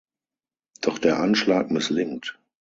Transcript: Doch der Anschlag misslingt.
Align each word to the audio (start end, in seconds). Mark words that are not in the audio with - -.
Doch 0.81 0.97
der 0.97 1.19
Anschlag 1.19 1.69
misslingt. 1.69 2.39